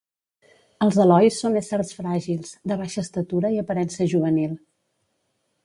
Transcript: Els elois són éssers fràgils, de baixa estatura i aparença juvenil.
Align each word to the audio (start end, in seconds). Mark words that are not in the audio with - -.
Els 0.85 0.95
elois 1.03 1.37
són 1.43 1.59
éssers 1.61 1.91
fràgils, 1.97 2.55
de 2.71 2.79
baixa 2.81 3.05
estatura 3.05 3.55
i 3.59 3.63
aparença 3.65 4.11
juvenil. 4.15 4.59